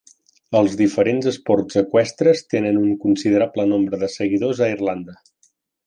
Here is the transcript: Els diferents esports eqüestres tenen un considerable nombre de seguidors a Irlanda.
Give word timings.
Els 0.59 0.77
diferents 0.79 1.27
esports 1.33 1.77
eqüestres 1.83 2.43
tenen 2.55 2.81
un 2.87 2.99
considerable 3.07 3.71
nombre 3.75 4.05
de 4.07 4.13
seguidors 4.19 4.67
a 4.69 4.73
Irlanda. 4.77 5.21